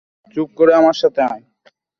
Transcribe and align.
চুপ 0.37 0.49
করে 0.57 0.71
আমার 0.75 0.95
সাথে 1.01 1.21
আয়। 1.23 1.43